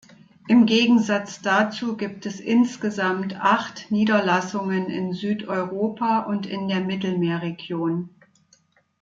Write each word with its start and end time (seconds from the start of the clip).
Im 0.47 0.65
Gegensatz 0.65 1.43
dazu 1.43 1.95
gibt 1.95 2.25
es 2.25 2.39
insgesamt 2.39 3.35
acht 3.39 3.91
Niederlassungen 3.91 4.89
in 4.89 5.13
Südeuropa 5.13 6.21
und 6.21 6.47
in 6.47 6.67
der 6.67 6.79
Mittelmeerregion. 6.81 8.09